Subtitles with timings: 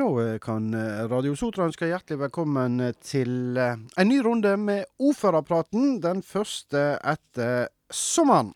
[0.00, 0.72] da kan
[1.10, 5.98] Radio Sotra ønske hjertelig velkommen til en ny runde med Ordførerpraten.
[6.00, 8.54] Den første etter sommeren.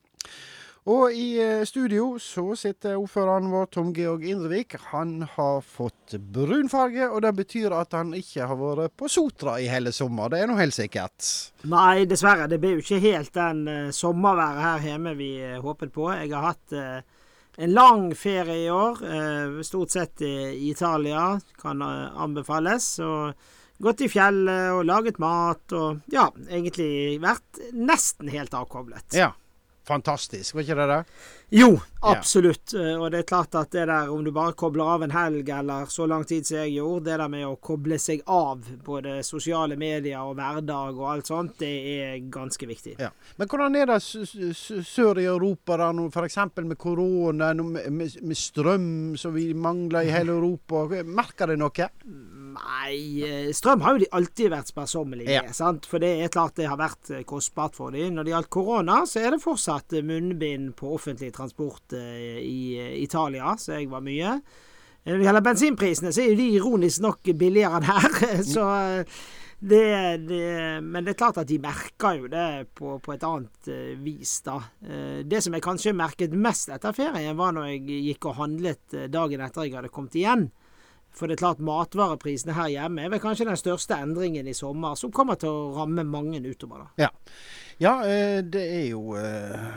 [0.89, 4.77] Og i studio så sitter ordføreren vår, Tom Georg Indrevik.
[4.93, 9.59] Han har fått brun farge, og det betyr at han ikke har vært på Sotra
[9.61, 10.33] i hele sommer.
[10.33, 11.29] Det er nå helt sikkert.
[11.69, 12.49] Nei, dessverre.
[12.49, 15.31] Det blir jo ikke helt den sommerværet her hjemme vi
[15.65, 16.09] håpet på.
[16.13, 16.77] Jeg har hatt
[17.57, 21.41] en lang ferie i år, eh, stort sett i Italia.
[21.61, 22.99] Kan eh, anbefales.
[22.99, 23.35] Og
[23.83, 29.09] gått i fjellet og laget mat og ja, egentlig vært nesten helt avkoblet.
[29.17, 29.33] Ja.
[29.85, 31.01] Fantastisk, var ikke det det?
[31.55, 31.69] Jo,
[32.01, 32.73] absolutt.
[32.73, 32.95] Ja.
[32.99, 35.91] Og det er klart at det der om du bare kobler av en helg eller
[35.93, 39.77] så lang tid som jeg gjorde, det der med å koble seg av både sosiale
[39.77, 42.97] medier og hverdag og alt sånt, det er ganske viktig.
[43.03, 43.11] Ja.
[43.37, 44.01] Men hvordan er det
[44.89, 46.41] sør i Europa da, f.eks.
[46.65, 48.89] med korona, med, med strøm
[49.21, 50.87] som vi mangler i hele Europa?
[51.05, 51.91] Merker det noe?
[52.55, 55.51] Nei, eh, strøm har jo de alltid vært sparsommelige med.
[55.51, 55.71] Ja.
[55.89, 58.15] For det er klart det har vært eh, kostbart for dem.
[58.15, 62.61] Når det gjaldt korona, så er det fortsatt munnbind på offentlig transport eh, i
[63.03, 64.37] Italia, så jeg var mye.
[65.05, 68.45] Når det gjelder bensinprisene, så er jo de ironisk nok billigere enn her.
[68.47, 68.69] så
[69.65, 69.85] det,
[70.29, 70.47] det,
[70.85, 73.71] men det er klart at de merker jo det på, på et annet
[74.05, 74.59] vis, da.
[75.25, 79.45] Det som jeg kanskje merket mest etter ferien, var når jeg gikk og handlet dagen
[79.45, 80.51] etter jeg hadde kommet igjen.
[81.15, 84.97] For det er klart matvareprisene her hjemme er vel kanskje den største endringen i sommer,
[84.99, 86.83] som kommer til å ramme mange utover.
[86.83, 87.07] da.
[87.07, 87.11] Ja,
[87.79, 89.69] ja eh, det er jo eh,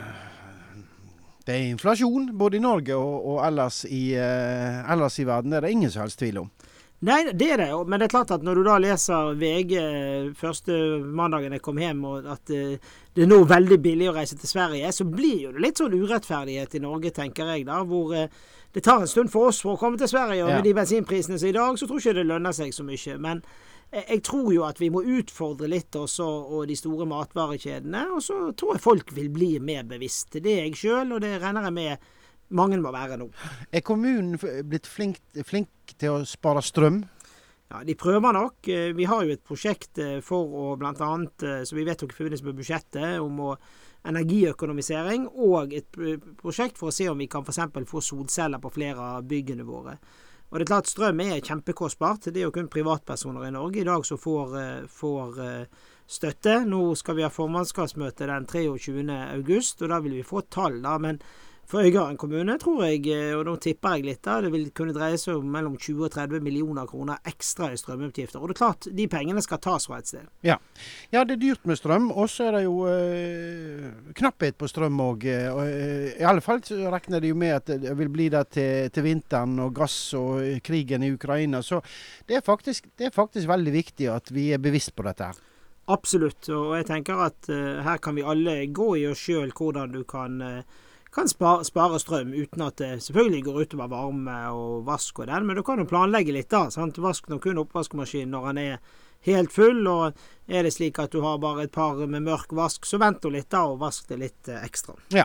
[1.46, 5.54] Det er inflasjon både i Norge og, ellers, i, eh, ellers, i, verden.
[5.54, 6.50] Det er det ingen som helst tvil om.
[7.06, 7.68] Nei, det er det.
[7.70, 7.84] jo.
[7.86, 9.74] Men det er klart at når du da leser VG
[10.38, 10.74] første
[11.06, 14.90] mandagen jeg kom hjem, og at det er nå veldig billig å reise til Sverige,
[14.92, 17.84] så blir jo det litt sånn urettferdighet i Norge, tenker jeg da.
[17.86, 18.16] hvor
[18.74, 21.38] det tar en stund for oss for å komme til Sverige, og med de bensinprisene
[21.38, 23.14] som i dag, så tror jeg ikke det lønner seg så mye.
[23.22, 23.40] Men
[23.94, 28.04] jeg tror jo at vi må utfordre litt også, og de store matvarekjedene.
[28.12, 30.36] Og så tror jeg folk vil bli mer bevisst.
[30.36, 32.10] Det er jeg sjøl, og det regner jeg med
[32.50, 33.28] mange må være nå.
[33.72, 37.02] Er kommunen blitt flink, flink til å spare strøm?
[37.68, 38.70] Ja, De prøver nok.
[38.96, 40.94] Vi har jo et prosjekt eh, for å bl.a.
[40.94, 43.50] Eh, som vi vedtok i forbindelse med budsjettet, om å
[44.08, 45.96] energiøkonomisering og et
[46.38, 47.90] prosjekt for å se om vi kan f.eks.
[47.90, 49.98] få solceller på flere av byggene våre.
[50.48, 52.30] Og det er klart Strøm er kjempekostbart.
[52.32, 56.62] Det er jo kun privatpersoner i Norge i dag som får, eh, får eh, støtte.
[56.64, 59.18] Nå skal vi ha formannskapsmøte den 23.
[59.36, 60.80] august, og da vil vi få tall.
[60.82, 61.20] da, men
[61.68, 64.94] for Øygarden kommune tror jeg, eh, og nå tipper jeg litt, da, det vil kunne
[64.96, 68.40] dreie seg om mellom 20 og 30 millioner kroner ekstra i strømutgifter.
[68.40, 70.30] Og det er klart, de pengene skal tas fra et sted.
[70.46, 70.56] Ja,
[71.12, 72.08] ja det er dyrt med strøm.
[72.08, 73.84] Og så er det jo øh,
[74.16, 75.28] knapphet på strøm òg.
[75.28, 78.88] Øh, I alle fall så regner de jo med at det vil bli det til,
[78.88, 81.60] til, vinteren og gass og krigen i Ukraina.
[81.60, 81.82] Så
[82.28, 85.28] det er, faktisk, det er faktisk veldig viktig at vi er bevisst på dette.
[85.28, 85.44] her.
[85.88, 86.48] Absolutt.
[86.48, 90.02] Og jeg tenker at uh, her kan vi alle gå i oss sjøl hvordan du
[90.08, 95.22] kan uh, kan spare, spare, strøm uten at det selvfølgelig går utover varme og vask
[95.22, 96.68] og den, men du kan jo planlegge litt, da.
[96.74, 97.00] sant?
[97.02, 98.80] Vask nå kun oppvaskmaskinen når den er
[99.26, 100.12] helt full, og
[100.48, 103.32] er det slik at du har bare et par med mørk vask, så vent nå
[103.34, 104.94] litt da, og vask det litt eh, ekstra.
[105.14, 105.24] Ja,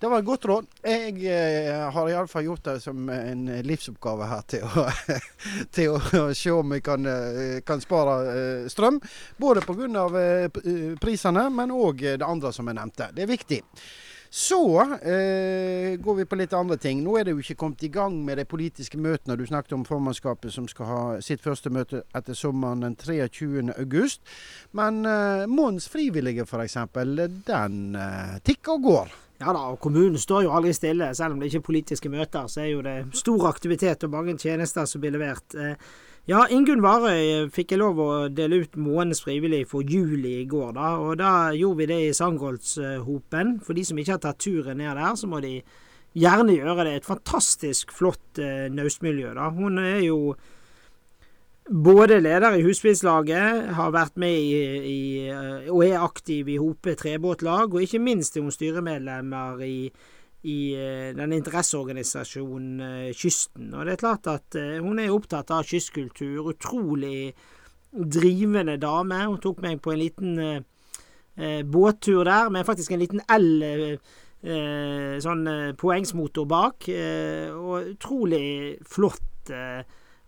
[0.00, 0.70] det var et godt råd.
[0.86, 4.86] Jeg eh, har iallfall gjort det som en livsoppgave her til å,
[5.76, 9.02] til å se om vi kan, eh, kan spare eh, strøm.
[9.36, 10.08] Både pga.
[10.20, 13.10] Eh, prisene, men òg det andre som jeg nevnte.
[13.14, 13.60] Det er viktig.
[14.34, 17.04] Så eh, går vi på litt andre ting.
[17.06, 19.36] Nå er det jo ikke kommet i gang med de politiske møtene.
[19.38, 23.68] Du snakket om formannskapet som skal ha sitt første møte etter sommeren den 23.
[23.78, 24.24] august.
[24.74, 26.74] Men eh, Mons frivillige f.eks.,
[27.46, 29.14] den eh, tikker og går.
[29.42, 31.10] Ja da, og kommunen står jo aldri stille.
[31.16, 34.36] Selv om det ikke er politiske møter, så er jo det stor aktivitet og mange
[34.38, 35.56] tjenester som blir levert.
[35.58, 35.74] Eh,
[36.30, 40.70] ja, Ingunn Varøy fikk jeg lov å dele ut månedens frivillig for juli i går,
[40.78, 40.94] da.
[41.02, 43.58] Og da gjorde vi det i Sandgoldshopen.
[43.66, 45.58] For de som ikke har tatt turen ned der, så må de
[46.14, 46.94] gjerne gjøre det.
[47.00, 49.50] Et fantastisk flott eh, naustmiljø, da.
[49.52, 50.20] Hun er jo
[51.70, 54.58] både leder i husbilslaget, har vært med i,
[54.90, 59.78] i, eh, og er aktiv i Hope trebåtlag, og ikke minst er hun styremedlemmer i
[60.44, 63.72] i eh, den interesseorganisasjonen eh, Kysten.
[63.72, 66.50] Og det er klart at eh, hun er opptatt av kystkultur.
[66.52, 67.32] Utrolig
[67.94, 69.22] drivende dame.
[69.24, 75.16] Hun tok meg på en liten eh, båttur der med faktisk en liten L eh,
[75.24, 75.48] sånn
[75.80, 76.90] poengsmotor bak.
[76.92, 79.48] Eh, og utrolig flott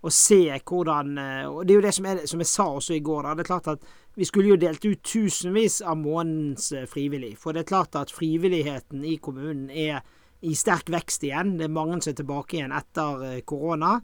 [0.05, 1.17] å se hvordan
[1.49, 3.23] Og det er jo det som, er, som jeg sa også i går.
[3.25, 3.35] Da.
[3.35, 7.35] Det er klart at vi skulle jo delt ut tusenvis av månedens eh, frivillig.
[7.37, 10.01] For det er klart at frivilligheten i kommunen er
[10.41, 11.59] i sterk vekst igjen.
[11.59, 13.99] Det er mange som er tilbake igjen etter eh, korona.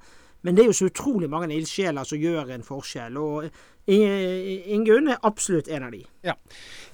[0.44, 3.16] Men det er jo så utrolig mange ildsjeler som gjør en forskjell.
[3.16, 3.46] Og
[3.86, 6.04] Ingunn er absolutt en av de.
[6.22, 6.36] Ja.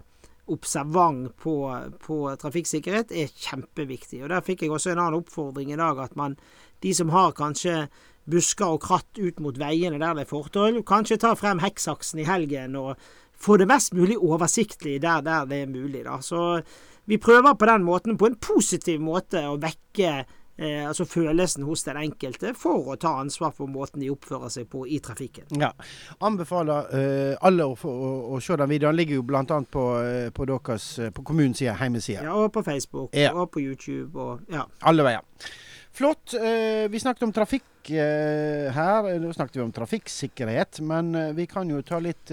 [0.48, 1.54] observant på,
[2.00, 4.22] på, trafikksikkerhet er kjempeviktig.
[4.24, 6.38] Og Der fikk jeg også en annen oppfordring i dag, at man
[6.84, 7.86] de som har kanskje
[8.28, 12.28] busker og kratt ut mot veiene der det er fortau, kanskje ta frem hekksaksen i
[12.28, 12.96] helgen og
[13.38, 16.04] få det mest mulig oversiktlig der, der det er mulig.
[16.04, 16.18] Da.
[16.20, 16.60] Så
[17.08, 20.10] vi prøver på den måten, på en positiv måte, å vekke
[20.58, 24.66] eh, altså følelsen hos den enkelte for å ta ansvar for måten de oppfører seg
[24.72, 25.46] på i trafikken.
[25.62, 25.70] Ja,
[26.26, 28.92] Anbefaler eh, alle å, å, å, se den videoen.
[28.92, 29.44] Den ligger jo bl.a.
[29.46, 32.26] på, eh, på deres eh, på kommunens hjemmeside.
[32.26, 33.32] Ja, og på Facebook ja.
[33.32, 34.10] og på YouTube.
[34.18, 34.66] Og, ja.
[34.90, 35.24] Alle veier.
[35.92, 36.34] Flott.
[36.34, 39.08] Eh, vi snakket om trafikk eh, her.
[39.18, 40.80] Nå snakket vi om trafikksikkerhet.
[40.80, 42.30] Men eh, vi kan jo ta litt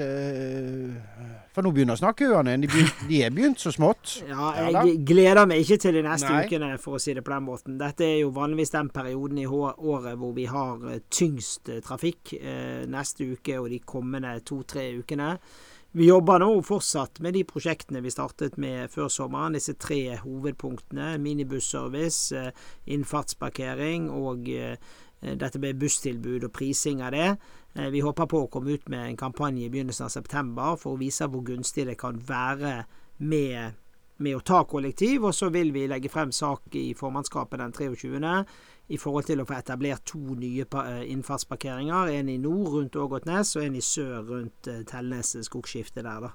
[1.55, 2.57] For nå begynner snakkhøene.
[2.61, 4.19] De, de er begynt så smått.
[4.29, 6.45] Ja, jeg gleder meg ikke til de neste Nei.
[6.45, 7.77] ukene, for å si det på den måten.
[7.81, 12.35] Dette er jo vanligvis den perioden i året hvor vi har tyngst trafikk.
[12.91, 15.37] Neste uke og de kommende to-tre ukene.
[15.95, 19.53] Vi jobber nå fortsatt med de prosjektene vi startet med før sommeren.
[19.55, 21.13] Disse tre hovedpunktene.
[21.23, 24.75] Minibussservice, eh, innfartsparkering og eh,
[25.23, 27.29] dette med busstilbud og prising av det.
[27.77, 30.97] Eh, vi håper på å komme ut med en kampanje i begynnelsen av september for
[30.97, 32.81] å vise hvor gunstig det kan være
[33.23, 33.79] med,
[34.19, 35.23] med å ta kollektiv.
[35.23, 38.43] Og så vil vi legge frem sak i formannskapet den 23
[38.87, 42.11] i forhold til å få etablert to nye eh, innfartsparkeringer.
[42.19, 46.33] En i nord rundt Ågotnes, og en i sør rundt eh, Tellnes skogskifte der, da.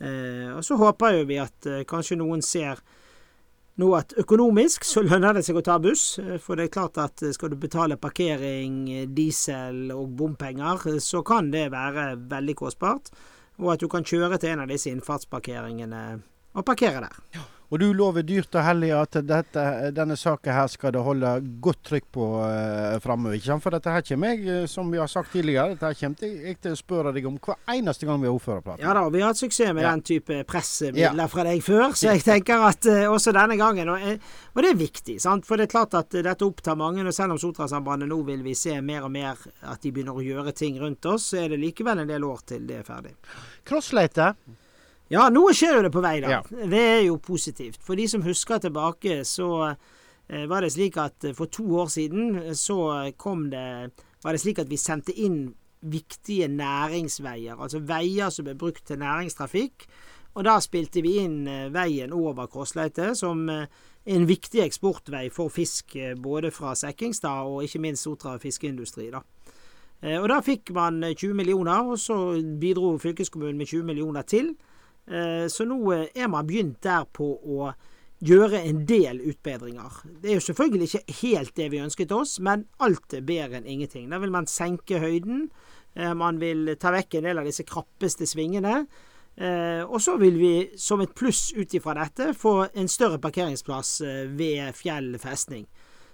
[0.00, 2.82] Eh, og så håper jo vi at kanskje noen ser
[3.80, 6.18] nå at økonomisk så lønner det seg å ta buss.
[6.44, 11.70] For det er klart at skal du betale parkering, diesel og bompenger, så kan det
[11.72, 13.08] være veldig kostbart.
[13.60, 16.02] Og at du kan kjøre til en av disse innfartsparkeringene
[16.56, 17.24] og parkere der.
[17.36, 17.46] Ja.
[17.70, 21.28] Og du lover dyrt og hellig at dette, denne saka her skal det holde
[21.62, 23.38] godt trykk på uh, framover.
[23.62, 26.58] For dette her kommer jeg, eh, som vi har sagt tidligere, dette her kommer jeg
[26.58, 28.82] til å spørre deg om hver eneste gang vi har ordførerprat.
[28.82, 29.92] Ja da, vi har hatt suksess med ja.
[29.94, 31.28] den type pressemidler ja.
[31.30, 34.06] fra deg før, så jeg tenker at uh, også denne gangen og,
[34.50, 35.46] og, det er viktig, sant?
[35.46, 37.06] for det er klart at dette opptar mange.
[37.06, 40.26] Og selv om Sotrasambandet nå vil vi se mer og mer at de begynner å
[40.26, 43.14] gjøre ting rundt oss, så er det likevel en del år til det er ferdig.
[43.68, 44.32] Crossleite.
[45.10, 46.36] Ja, noe skjer jo det på vei, da.
[46.36, 46.66] Ja.
[46.70, 47.80] Det er jo positivt.
[47.82, 51.90] For de som husker tilbake, så eh, var det slik at eh, for to år
[51.90, 53.90] siden eh, så kom det
[54.20, 58.98] Var det slik at vi sendte inn viktige næringsveier, altså veier som ble brukt til
[59.00, 59.86] næringstrafikk.
[60.36, 66.52] Og da spilte vi inn veien over Krossleite som en viktig eksportvei for fisk både
[66.52, 69.08] fra Sekkingstad og ikke minst Sotra fiskeindustri.
[69.10, 69.24] da.
[70.20, 74.52] Og da fikk man 20 millioner, og så bidro fylkeskommunen med 20 millioner til.
[75.06, 77.72] Eh, så nå eh, er man begynt der på å
[78.20, 80.02] gjøre en del utbedringer.
[80.20, 83.68] Det er jo selvfølgelig ikke helt det vi ønsket oss, men alt er bedre enn
[83.68, 84.10] ingenting.
[84.12, 85.48] Da vil man senke høyden.
[85.96, 88.84] Eh, man vil ta vekk en del av disse krappeste svingene.
[89.40, 93.92] Og så vil vi som et pluss ut ifra dette få en større parkeringsplass
[94.36, 95.62] ved Fjell festning.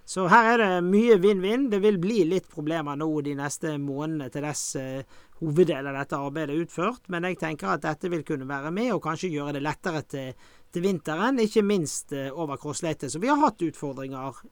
[0.06, 1.66] Så her er det mye vinn-vinn.
[1.72, 6.20] Det vil bli litt problemer nå de neste månedene til dess uh, hoveddelen av dette
[6.28, 7.08] arbeidet er utført.
[7.10, 10.50] Men jeg tenker at dette vil kunne være med og kanskje gjøre det lettere til,
[10.70, 11.42] til vinteren.
[11.42, 14.44] Ikke minst uh, over crossleite, Så vi har hatt utfordringer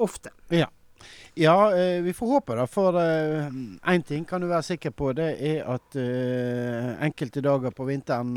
[0.00, 0.32] ofte.
[0.48, 0.70] Ja.
[1.38, 2.66] Ja, eh, vi får håpe det.
[2.72, 5.12] For én eh, ting kan du være sikker på.
[5.16, 8.34] Det er at eh, enkelte dager på vinteren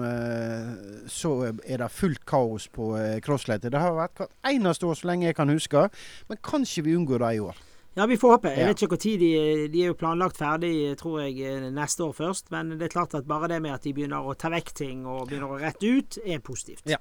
[1.11, 5.25] så er det fullt kaos på eh, Det har vært hvert eneste år så lenge
[5.25, 5.89] jeg kan huske.
[6.29, 7.63] Men kanskje vi unngår det i år.
[7.95, 8.51] Ja, vi får håpe.
[8.51, 12.51] Jeg vet ikke når de, de er jo planlagt ferdig, tror jeg, neste år først.
[12.51, 15.05] Men det er klart at bare det med at de begynner å ta vekk ting
[15.07, 16.83] og begynner å rette ut, er positivt.
[16.91, 16.99] Ja.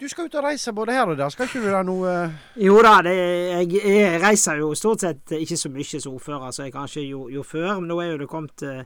[0.00, 2.36] Du skal ut og reise både her og der, skal ikke du det noe uh...
[2.56, 6.64] Jo da, det, jeg, jeg, reiser jo stort sett ikke så mye som ordfører som
[6.64, 7.72] jeg kanskje gjorde, gjorde før.
[7.82, 8.78] Men nå er jo det kommet uh,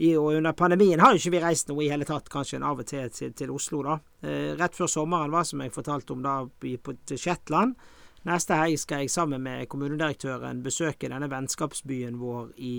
[0.00, 2.64] i, og Under pandemien har jo ikke vi reist noe i hele tatt, kanskje en
[2.64, 3.82] av og til til, til Oslo.
[3.84, 3.98] da.
[4.24, 7.76] Uh, rett før sommeren var som jeg fortalte om da på, til Shetland.
[8.24, 12.72] Neste helg skal jeg sammen med kommunedirektøren besøke denne vennskapsbyen vår i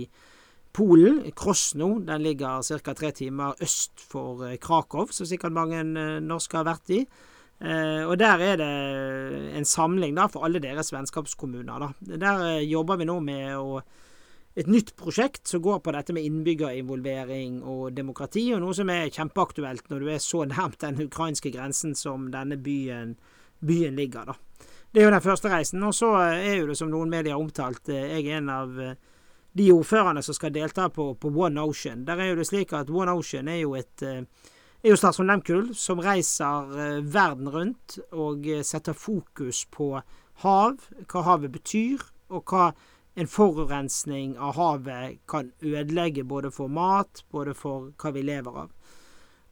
[0.74, 2.00] Polen, Krosno.
[2.01, 2.98] Den ligger ca.
[2.98, 5.86] tre timer øst for Krakow, som sikkert mange
[6.25, 7.04] norske har vært i.
[7.55, 11.79] Uh, og Der er det en samling da for alle deres vennskapskommuner.
[11.79, 12.17] da.
[12.17, 13.79] Der uh, jobber vi nå med å,
[14.55, 19.07] et nytt prosjekt som går på dette med innbyggerinvolvering og demokrati, og noe som er
[19.07, 23.15] kjempeaktuelt når du er så nærmt den ukrainske grensen som denne byen,
[23.63, 24.25] byen ligger.
[24.25, 24.67] da.
[24.91, 25.83] Det er jo den første reisen.
[25.83, 28.75] Og så er jo det, som noen medier har omtalt, uh, jeg er en av
[29.55, 32.03] de ordførerne som skal delta på, på, One Ocean.
[32.03, 34.03] Der er jo det slik at One Ocean er jo et
[34.86, 39.96] er jo Statsråd Nemkull, som reiser eh, verden rundt og eh, setter fokus på
[40.44, 42.68] hav, hva havet betyr, og hva
[43.15, 48.70] en forurensning av havet kan ødelegge både for mat, både for hva vi lever av.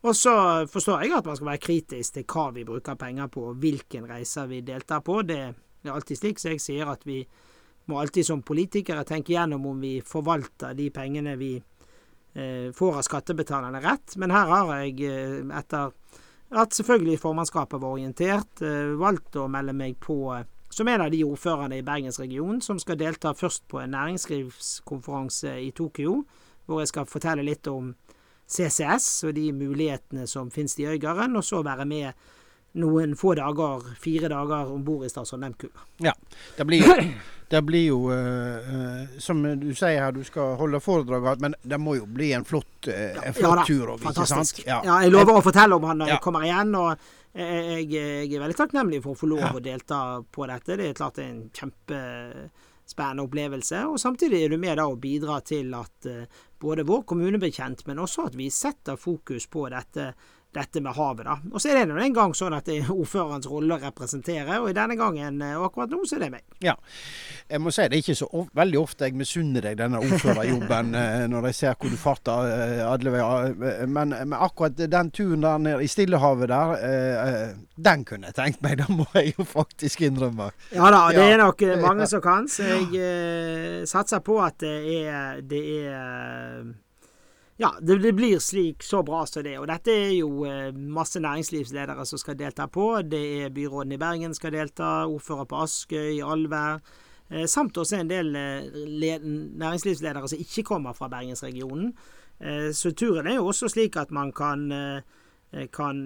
[0.03, 0.35] Og så
[0.69, 4.05] forstår jeg at man skal være kritisk til hva vi bruker penger på, og hvilken
[4.09, 5.21] reiser vi deltar på.
[5.25, 7.23] Det er alltid slik, så jeg sier at vi
[7.89, 11.55] må alltid som politikere tenke gjennom om vi forvalter de pengene vi
[12.73, 14.15] får av skattebetalerne rett.
[14.17, 15.91] Men her har jeg, eh, etter
[16.53, 21.23] at selvfølgelig formannskapet var orientert, eh, valgt å melde meg på som en av de
[21.23, 26.23] ordførerne i Bergensregionen som skal delta først på en næringslivskonferanse i Tokyo,
[26.65, 27.95] hvor jeg skal fortelle litt om
[28.47, 32.13] CCS og de mulighetene som finnes i Øygarden, og så være med
[32.73, 35.85] noen få dager, fire dager om bord i Statsråd Nemkula.
[35.97, 36.13] Ja,
[36.57, 37.11] det blir,
[37.53, 41.97] det blir jo uh, Som du sier her, du skal holde foredrag, men det må
[41.99, 44.63] jo bli en flott, uh, en flott ja, tur òg, ikke sant?
[44.65, 44.81] Ja.
[44.85, 45.01] ja.
[45.05, 46.17] jeg lover å fortelle om han når ja.
[46.17, 46.75] jeg kommer igjen.
[46.79, 50.77] og jeg, jeg, er veldig takknemlig for å få lov å delta på dette.
[50.77, 53.87] Det er klart det er en kjempespennende opplevelse.
[53.89, 56.09] Og samtidig er du med da å bidra til at
[56.61, 60.11] både vår kommune blir kjent, men også at vi setter fokus på dette
[60.53, 61.37] dette med havet, da.
[61.51, 64.59] Og så er det nå en gang sånn at det er ordførerens rolle å representere,
[64.61, 66.45] og i denne gangen, eh, og akkurat nå, så er det meg.
[66.63, 66.75] Ja.
[67.49, 70.93] Jeg må si det er ikke så of veldig ofte jeg misunner deg denne ordførerjobben
[71.01, 73.57] eh, når jeg ser hvor du farter eh, alle veier.
[73.87, 78.77] Men, men, akkurat den turen der nede i Stillehavet der, den kunne jeg tenkt meg.
[78.81, 80.51] Det må jeg jo faktisk innrømme.
[80.73, 85.43] Ja da, det er nok mange som kan, så jeg satser på at det er,
[85.47, 86.73] det er
[87.57, 89.57] ja, det, det, blir slik så bra som det.
[89.61, 92.87] Og dette er jo eh, masse næringslivsledere som skal delta på.
[93.05, 96.81] Det er byråden i Bergen skal delta, ordfører på Askøy, Alver.
[97.29, 101.93] Eh, samt også en del eh, næringslivsledere som ikke kommer fra bergensregionen.
[102.73, 104.65] Så turen er jo også slik at man kan,
[105.71, 105.99] kan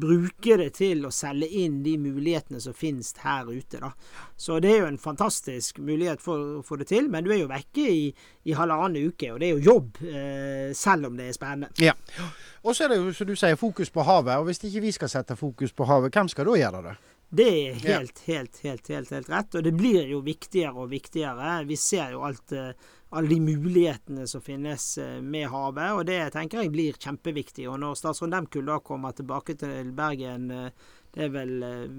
[0.00, 3.80] bruke det til å selge inn de mulighetene som finnes her ute.
[3.82, 3.92] Da.
[4.36, 7.42] Så det er jo en fantastisk mulighet for å få det til, men du er
[7.42, 8.06] jo vekke i,
[8.48, 11.72] i halvannen uke, og det er jo jobb, eh, selv om det er spennende.
[11.82, 11.94] Ja.
[12.62, 14.38] Og så er det jo, som du sier, fokus på havet.
[14.38, 16.96] Og hvis ikke vi skal sette fokus på havet, hvem skal da gjøre det?
[17.30, 19.54] Det er helt, helt, helt, helt, helt rett.
[19.54, 21.58] Og det blir jo viktigere og viktigere.
[21.68, 22.70] Vi ser jo alt eh,
[23.12, 25.90] alle de mulighetene som finnes eh, med havet.
[25.92, 27.66] Og det tenker jeg blir kjempeviktig.
[27.68, 31.52] Og når statsråd Demkull da kommer tilbake til Bergen, eh, det er vel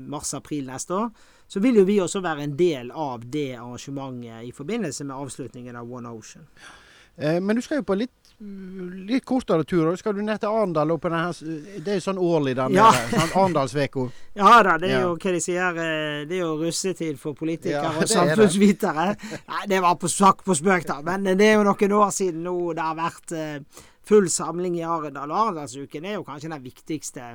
[0.09, 1.07] mars-april neste år,
[1.49, 5.77] så vil jo vi også være en del av det arrangementet i forbindelse med avslutningen
[5.77, 6.45] av One Ocean.
[7.17, 9.95] Men du skal jo på litt litt kortere turer.
[9.99, 10.93] Skal du ned til Arendal?
[10.95, 12.71] Det er jo sånn årlig der.
[12.75, 12.87] Ja.
[13.11, 14.07] Sånn Arendalsveka.
[14.39, 17.89] Ja da, det er jo hva de sier eh, Det er jo russetid for politikere
[17.89, 19.07] ja, og samfunnsvitere.
[19.49, 21.01] Nei, det var på sak på spøk, da.
[21.03, 24.85] Men det er jo noen år siden nå det har vært eh, full samling i
[24.87, 25.33] Arendal.
[25.35, 27.33] Arendalsuken er jo kanskje den viktigste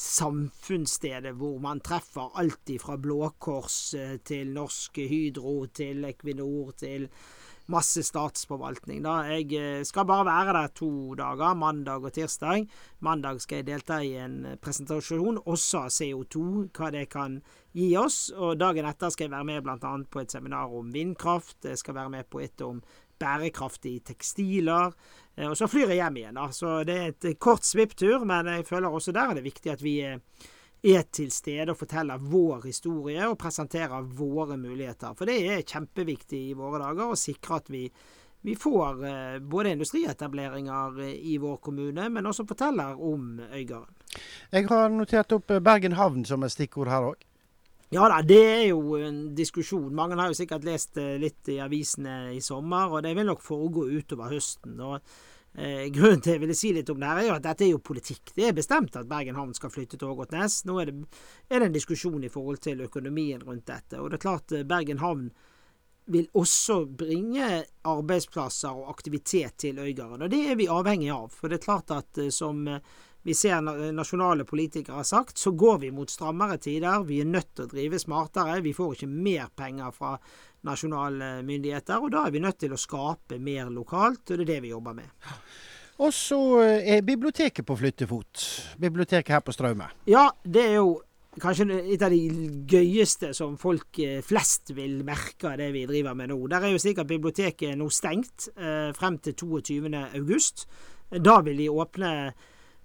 [0.00, 7.10] samfunnsstedet hvor man treffer alt fra Blå Kors eh, til Norsk Hydro til Equinor til
[7.70, 9.02] masse statsforvaltning.
[9.04, 9.20] Da.
[9.30, 12.66] Jeg eh, skal bare være der to dager, mandag og tirsdag.
[13.06, 16.44] Mandag skal jeg delta i en presentasjon også av CO2,
[16.76, 17.38] hva det kan
[17.76, 18.28] gi oss.
[18.36, 19.94] Og dagen etter skal jeg være med bl.a.
[20.10, 21.58] på et seminar om vindkraft.
[21.64, 22.82] Jeg skal være med på et om
[23.20, 24.94] bærekraftige tekstiler.
[25.36, 26.48] Eh, og så flyr jeg hjem igjen, da.
[26.54, 29.84] Så det er et kort svipptur, men jeg føler også der er det viktig at
[29.84, 30.18] vi er
[30.82, 35.14] er til stede og forteller vår historie og presenterer våre muligheter.
[35.18, 37.84] For det er kjempeviktig i våre dager å sikre at vi,
[38.46, 43.96] vi får eh, både industrietableringer i vår kommune, men også forteller om Øygarden.
[44.50, 47.26] Jeg har notert opp Bergen havn som et stikkord her òg.
[47.90, 49.90] Ja da, det er jo en diskusjon.
[49.94, 53.88] Mange har jo sikkert lest litt i avisene i sommer, og det vil nok foregå
[53.90, 54.78] utover høsten.
[54.78, 57.64] og Eh, grunnen til jeg ville si litt om det her, er jo at dette
[57.66, 58.30] er jo politikk.
[58.36, 60.60] Det er bestemt at Bergen havn skal flytte til Ågotnes.
[60.68, 63.98] Nå er det, er det, en diskusjon i forhold til økonomien rundt dette.
[63.98, 65.30] Og det er klart eh, Bergen havn
[66.10, 70.24] vil også bringe arbeidsplasser og aktivitet til Øygarden.
[70.26, 71.30] Og det er vi avhengig av.
[71.34, 72.82] For det er klart at eh, som eh,
[73.22, 73.60] vi ser
[73.92, 77.02] nasjonale politikere har sagt, så går vi mot strammere tider.
[77.04, 78.62] Vi er nødt til å drive smartere.
[78.64, 80.14] Vi får ikke mer penger fra
[80.64, 82.00] nasjonale myndigheter.
[82.00, 84.72] Og da er vi nødt til å skape mer lokalt, og det er det vi
[84.72, 85.28] jobber med.
[86.00, 88.44] Og så eh, er biblioteket på flyttefot.
[88.80, 89.90] Biblioteket her på Straume.
[90.08, 90.94] Ja, det er jo
[91.40, 96.16] kanskje et av de gøyeste som folk eh, flest vil merke av det vi driver
[96.16, 96.38] med nå.
[96.48, 99.92] Der er jo slik at biblioteket er nå stengt eh, frem til 22.
[100.22, 100.64] august.
[101.10, 102.14] Da vil de åpne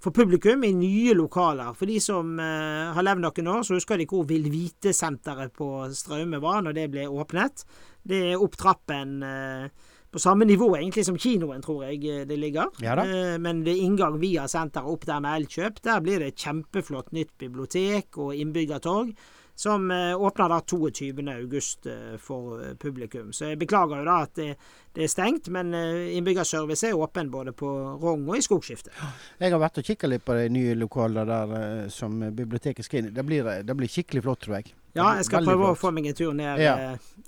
[0.06, 1.74] for publikum i nye lokaler.
[1.74, 5.70] For de som eh, har levd noen år, så husker de hvor Vil Vite-senteret på
[5.98, 7.66] Straume var når det ble åpnet.
[8.06, 12.38] Det er opp trappen eh, på samme nivå egentlig som kinoen, tror jeg eh, det
[12.40, 12.70] ligger.
[12.86, 15.82] Ja eh, men det er inngang via senteret opp der med Elkjøp.
[15.88, 19.16] Der blir det et kjempeflott nytt bibliotek og innbyggertorg
[19.56, 23.34] som eh, åpner da 22.8 eh, for eh, publikum.
[23.34, 24.50] Så jeg beklager jo da at det,
[24.96, 27.70] det er stengt, men innbyggerservice er åpen både på
[28.02, 28.92] Rong og i Skogskiftet.
[29.40, 33.10] Jeg har vært og kikka litt på de nye lokalene der som biblioteket skal inn
[33.10, 33.16] i.
[33.16, 34.76] Det blir, det blir skikkelig flott, tror jeg.
[34.96, 35.80] Ja, jeg skal prøve flott.
[35.80, 36.78] å få meg en tur ned ja.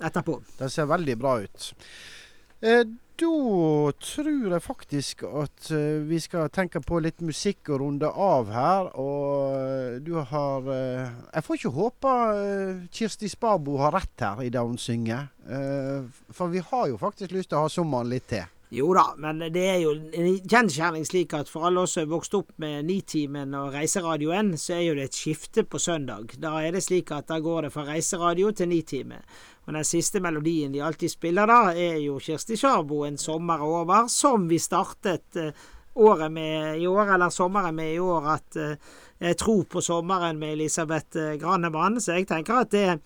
[0.00, 0.38] etterpå.
[0.60, 1.72] Det ser veldig bra ut.
[2.60, 2.84] Eh,
[3.18, 8.52] da tror jeg faktisk at uh, vi skal tenke på litt musikk og runde av
[8.54, 8.90] her.
[8.98, 12.12] Og du har uh, Jeg får ikke håpe
[12.94, 15.28] Kirsti Sparbo har rett her i det hun synger.
[16.30, 18.44] for vi har jo faktisk lyst til å ha sommeren litt til.
[18.68, 22.10] Jo da, men det er jo en kjensgjerning slik at for alle oss som er
[22.10, 26.34] vokst opp med Nitimen og Reiseradioen, så er jo det et skifte på søndag.
[26.36, 29.22] Da er det slik at da går det fra reiseradio til Nitime.
[29.68, 33.68] Og den siste melodien de alltid spiller da, er jo Kirsti Sjarbo 'En sommer er
[33.68, 35.52] over', som vi startet uh,
[35.94, 38.76] året med i år, eller sommeren med i år, at uh,
[39.20, 42.00] jeg tror på sommeren med Elisabeth uh, Granemann.
[42.00, 43.00] Så jeg tenker at det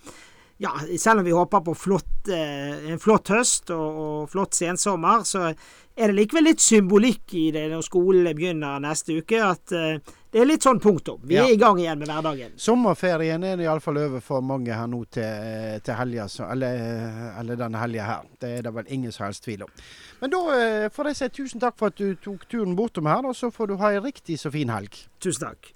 [0.62, 5.24] ja, selv om vi håper på flott, eh, en flott høst og, og, flott sensommer,
[5.26, 9.40] så er det likevel litt symbolikk i det når skolen begynner neste uke.
[9.42, 9.96] At eh,
[10.32, 11.20] det er litt sånn punktum.
[11.28, 11.44] Vi ja.
[11.44, 12.54] er i gang igjen med hverdagen.
[12.56, 16.80] Sommerferien er iallfall over for mange her nå til, til helga, eller,
[17.42, 18.30] eller, denne helga her.
[18.40, 19.76] Det er det vel ingen som helst tvil om.
[20.22, 23.28] Men da eh, får jeg si tusen takk for at du tok turen bortom her,
[23.28, 25.04] og så får du ha ei riktig så fin helg.
[25.20, 25.74] Tusen takk.